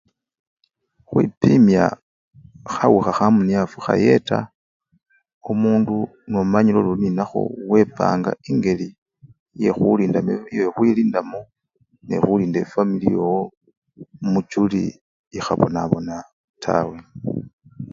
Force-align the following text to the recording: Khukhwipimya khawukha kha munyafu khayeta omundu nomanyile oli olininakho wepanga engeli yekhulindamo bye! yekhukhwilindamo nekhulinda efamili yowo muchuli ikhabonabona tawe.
Khukhwipimya 1.05 1.83
khawukha 2.73 3.11
kha 3.17 3.27
munyafu 3.35 3.77
khayeta 3.85 4.37
omundu 5.49 5.97
nomanyile 6.31 6.77
oli 6.79 6.89
olininakho 6.93 7.41
wepanga 7.71 8.31
engeli 8.49 8.87
yekhulindamo 9.63 10.31
bye! 10.41 10.51
yekhukhwilindamo 10.59 11.39
nekhulinda 12.07 12.57
efamili 12.65 13.07
yowo 13.15 13.41
muchuli 14.31 14.83
ikhabonabona 15.37 16.15
tawe. 16.63 16.97